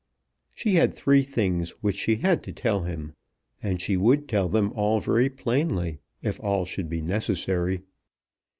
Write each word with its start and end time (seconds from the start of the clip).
She 0.55 0.73
had 0.73 0.95
three 0.95 1.21
things 1.21 1.69
which 1.83 1.95
she 1.95 2.15
had 2.15 2.41
to 2.45 2.51
tell 2.51 2.85
him, 2.85 3.13
and 3.61 3.79
she 3.79 3.97
would 3.97 4.27
tell 4.27 4.49
them 4.49 4.73
all 4.73 4.99
very 4.99 5.29
plainly 5.29 5.99
if 6.23 6.39
all 6.39 6.65
should 6.65 6.89
be 6.89 7.03
necessary. 7.03 7.83